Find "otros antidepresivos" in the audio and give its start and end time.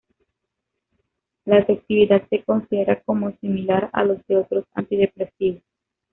4.37-5.61